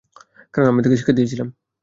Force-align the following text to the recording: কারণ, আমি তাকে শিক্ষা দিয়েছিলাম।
কারণ, 0.53 0.67
আমি 0.67 0.81
তাকে 0.83 0.97
শিক্ষা 0.97 1.17
দিয়েছিলাম। 1.17 1.47